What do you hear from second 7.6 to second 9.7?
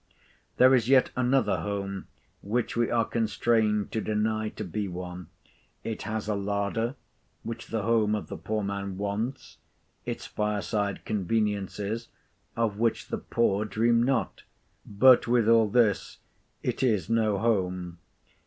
the home of the poor man wants;